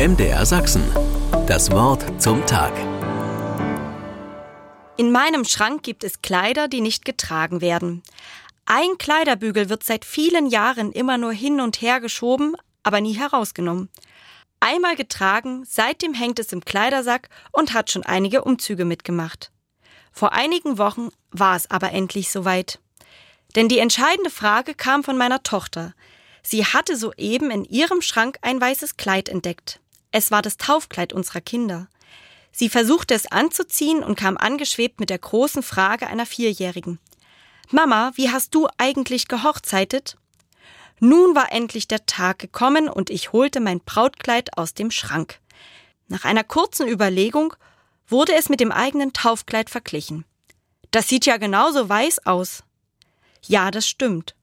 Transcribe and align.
MDR 0.00 0.46
Sachsen. 0.46 0.82
Das 1.46 1.70
Wort 1.72 2.22
zum 2.22 2.46
Tag. 2.46 2.72
In 4.96 5.12
meinem 5.12 5.44
Schrank 5.44 5.82
gibt 5.82 6.04
es 6.04 6.22
Kleider, 6.22 6.68
die 6.68 6.80
nicht 6.80 7.04
getragen 7.04 7.60
werden. 7.60 8.02
Ein 8.64 8.96
Kleiderbügel 8.96 9.68
wird 9.68 9.84
seit 9.84 10.06
vielen 10.06 10.46
Jahren 10.46 10.90
immer 10.92 11.18
nur 11.18 11.32
hin 11.32 11.60
und 11.60 11.82
her 11.82 12.00
geschoben, 12.00 12.56
aber 12.82 13.02
nie 13.02 13.12
herausgenommen. 13.12 13.90
Einmal 14.58 14.96
getragen, 14.96 15.66
seitdem 15.68 16.14
hängt 16.14 16.38
es 16.38 16.54
im 16.54 16.64
Kleidersack 16.64 17.28
und 17.52 17.74
hat 17.74 17.90
schon 17.90 18.02
einige 18.02 18.42
Umzüge 18.42 18.86
mitgemacht. 18.86 19.52
Vor 20.12 20.32
einigen 20.32 20.78
Wochen 20.78 21.10
war 21.30 21.56
es 21.56 21.70
aber 21.70 21.92
endlich 21.92 22.30
soweit. 22.30 22.78
Denn 23.54 23.68
die 23.68 23.80
entscheidende 23.80 24.30
Frage 24.30 24.72
kam 24.72 25.04
von 25.04 25.18
meiner 25.18 25.42
Tochter. 25.42 25.92
Sie 26.42 26.64
hatte 26.64 26.96
soeben 26.96 27.50
in 27.50 27.66
ihrem 27.66 28.00
Schrank 28.00 28.38
ein 28.40 28.58
weißes 28.58 28.96
Kleid 28.96 29.28
entdeckt. 29.28 29.78
Es 30.12 30.30
war 30.30 30.42
das 30.42 30.56
Taufkleid 30.56 31.12
unserer 31.12 31.40
Kinder. 31.40 31.88
Sie 32.52 32.68
versuchte 32.68 33.14
es 33.14 33.30
anzuziehen 33.30 34.02
und 34.02 34.16
kam 34.16 34.36
angeschwebt 34.36 34.98
mit 34.98 35.10
der 35.10 35.18
großen 35.18 35.62
Frage 35.62 36.08
einer 36.08 36.26
Vierjährigen. 36.26 36.98
Mama, 37.70 38.10
wie 38.16 38.30
hast 38.30 38.54
du 38.54 38.66
eigentlich 38.78 39.28
gehochzeitet? 39.28 40.16
Nun 40.98 41.34
war 41.34 41.52
endlich 41.52 41.86
der 41.86 42.04
Tag 42.06 42.40
gekommen 42.40 42.88
und 42.88 43.08
ich 43.08 43.32
holte 43.32 43.60
mein 43.60 43.80
Brautkleid 43.80 44.58
aus 44.58 44.74
dem 44.74 44.90
Schrank. 44.90 45.40
Nach 46.08 46.24
einer 46.24 46.44
kurzen 46.44 46.88
Überlegung 46.88 47.54
wurde 48.08 48.34
es 48.34 48.48
mit 48.48 48.58
dem 48.58 48.72
eigenen 48.72 49.12
Taufkleid 49.12 49.70
verglichen. 49.70 50.24
Das 50.90 51.08
sieht 51.08 51.24
ja 51.24 51.36
genauso 51.36 51.88
weiß 51.88 52.26
aus. 52.26 52.64
Ja, 53.46 53.70
das 53.70 53.86
stimmt. 53.86 54.34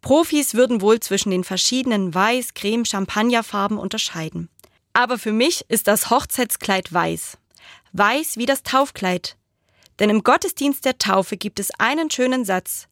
Profis 0.00 0.54
würden 0.54 0.80
wohl 0.80 1.00
zwischen 1.00 1.30
den 1.30 1.42
verschiedenen 1.42 2.14
Weiß, 2.14 2.54
Creme, 2.54 2.84
Champagnerfarben 2.84 3.76
unterscheiden. 3.76 4.48
Aber 4.92 5.18
für 5.18 5.32
mich 5.32 5.64
ist 5.68 5.86
das 5.86 6.10
Hochzeitskleid 6.10 6.92
weiß. 6.92 7.38
Weiß 7.92 8.36
wie 8.36 8.46
das 8.46 8.62
Taufkleid. 8.62 9.36
Denn 9.98 10.10
im 10.10 10.22
Gottesdienst 10.22 10.84
der 10.84 10.98
Taufe 10.98 11.36
gibt 11.36 11.60
es 11.60 11.70
einen 11.78 12.10
schönen 12.10 12.44
Satz. 12.44 12.88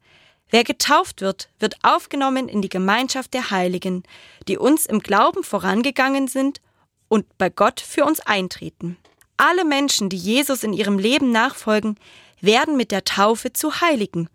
Wer 0.49 0.63
getauft 0.63 1.21
wird, 1.21 1.49
wird 1.59 1.75
aufgenommen 1.83 2.47
in 2.47 2.61
die 2.61 2.69
Gemeinschaft 2.69 3.33
der 3.33 3.51
Heiligen, 3.51 4.03
die 4.47 4.57
uns 4.57 4.85
im 4.85 4.99
Glauben 4.99 5.43
vorangegangen 5.43 6.27
sind 6.27 6.61
und 7.09 7.37
bei 7.37 7.49
Gott 7.49 7.81
für 7.81 8.05
uns 8.05 8.19
eintreten. 8.21 8.97
Alle 9.35 9.65
Menschen, 9.65 10.09
die 10.09 10.17
Jesus 10.17 10.63
in 10.63 10.73
ihrem 10.73 10.99
Leben 10.99 11.31
nachfolgen, 11.31 11.99
werden 12.39 12.77
mit 12.77 12.91
der 12.91 13.03
Taufe 13.03 13.51
zu 13.51 13.81
Heiligen 13.81 14.29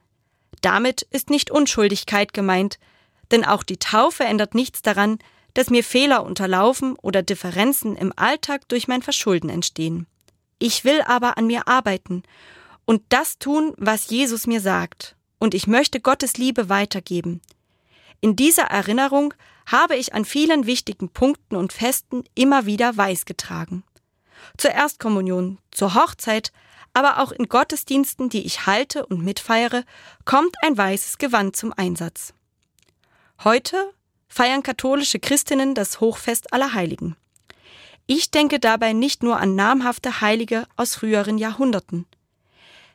damit 0.62 1.02
ist 1.10 1.28
nicht 1.28 1.50
Unschuldigkeit 1.50 2.32
gemeint, 2.32 2.78
denn 3.30 3.44
auch 3.44 3.62
die 3.62 3.78
Taufe 3.78 4.24
ändert 4.24 4.54
nichts 4.54 4.80
daran, 4.80 5.18
dass 5.54 5.70
mir 5.70 5.84
Fehler 5.84 6.24
unterlaufen 6.24 6.96
oder 6.96 7.22
Differenzen 7.22 7.96
im 7.96 8.12
Alltag 8.16 8.68
durch 8.68 8.88
mein 8.88 9.02
Verschulden 9.02 9.50
entstehen. 9.50 10.06
Ich 10.58 10.84
will 10.84 11.02
aber 11.02 11.38
an 11.38 11.46
mir 11.46 11.68
arbeiten 11.68 12.22
und 12.84 13.02
das 13.08 13.38
tun, 13.38 13.74
was 13.76 14.10
Jesus 14.10 14.46
mir 14.46 14.60
sagt, 14.60 15.16
und 15.38 15.54
ich 15.54 15.66
möchte 15.66 16.00
Gottes 16.00 16.36
Liebe 16.36 16.68
weitergeben. 16.68 17.40
In 18.20 18.36
dieser 18.36 18.64
Erinnerung 18.64 19.34
habe 19.66 19.96
ich 19.96 20.14
an 20.14 20.24
vielen 20.24 20.66
wichtigen 20.66 21.08
Punkten 21.08 21.56
und 21.56 21.72
Festen 21.72 22.24
immer 22.34 22.66
wieder 22.66 22.96
weiß 22.96 23.24
getragen. 23.24 23.84
Zur 24.56 24.70
Erstkommunion, 24.70 25.58
zur 25.70 25.94
Hochzeit 25.94 26.52
aber 26.94 27.18
auch 27.18 27.32
in 27.32 27.48
Gottesdiensten, 27.48 28.28
die 28.28 28.44
ich 28.44 28.66
halte 28.66 29.06
und 29.06 29.24
mitfeiere, 29.24 29.84
kommt 30.24 30.54
ein 30.62 30.76
weißes 30.76 31.18
Gewand 31.18 31.56
zum 31.56 31.72
Einsatz. 31.72 32.34
Heute 33.44 33.92
feiern 34.32 34.62
katholische 34.62 35.18
Christinnen 35.18 35.74
das 35.74 36.00
Hochfest 36.00 36.54
aller 36.54 36.72
Heiligen. 36.72 37.16
Ich 38.06 38.30
denke 38.30 38.58
dabei 38.58 38.94
nicht 38.94 39.22
nur 39.22 39.38
an 39.38 39.56
namhafte 39.56 40.22
Heilige 40.22 40.66
aus 40.74 40.94
früheren 40.94 41.36
Jahrhunderten. 41.36 42.06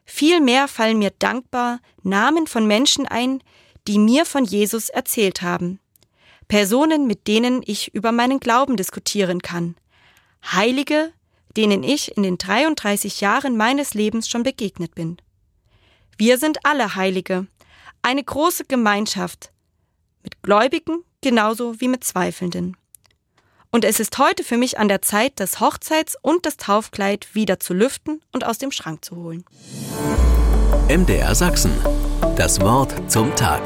Vielmehr 0.03 0.67
fallen 0.67 0.97
mir 0.97 1.11
dankbar 1.11 1.79
Namen 2.01 2.47
von 2.47 2.65
Menschen 2.65 3.07
ein, 3.07 3.43
die 3.87 3.99
mir 3.99 4.25
von 4.25 4.45
Jesus 4.45 4.89
erzählt 4.89 5.43
haben. 5.43 5.79
Personen, 6.47 7.05
mit 7.05 7.27
denen 7.27 7.61
ich 7.63 7.93
über 7.93 8.11
meinen 8.11 8.39
Glauben 8.39 8.75
diskutieren 8.75 9.43
kann. 9.43 9.75
Heilige, 10.43 11.13
denen 11.55 11.83
ich 11.83 12.17
in 12.17 12.23
den 12.23 12.39
33 12.39 13.21
Jahren 13.21 13.57
meines 13.57 13.93
Lebens 13.93 14.27
schon 14.27 14.41
begegnet 14.41 14.95
bin. 14.95 15.17
Wir 16.17 16.39
sind 16.39 16.65
alle 16.65 16.95
Heilige, 16.95 17.45
eine 18.01 18.23
große 18.23 18.65
Gemeinschaft, 18.65 19.51
mit 20.23 20.41
Gläubigen 20.41 21.03
genauso 21.21 21.79
wie 21.79 21.87
mit 21.87 22.03
Zweifelnden. 22.03 22.77
Und 23.71 23.83
es 23.83 23.99
ist 23.99 24.17
heute 24.17 24.43
für 24.43 24.57
mich 24.57 24.79
an 24.79 24.87
der 24.87 25.01
Zeit, 25.01 25.33
das 25.35 25.59
Hochzeits- 25.59 26.15
und 26.21 26.45
das 26.45 26.57
Taufkleid 26.57 27.35
wieder 27.35 27.59
zu 27.59 27.73
lüften 27.73 28.21
und 28.31 28.45
aus 28.45 28.57
dem 28.57 28.71
Schrank 28.71 29.03
zu 29.03 29.15
holen. 29.17 29.43
MDR 30.89 31.35
Sachsen. 31.35 31.71
Das 32.37 32.61
Wort 32.61 32.93
zum 33.11 33.35
Tag. 33.35 33.61